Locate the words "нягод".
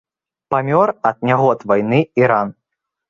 1.31-1.59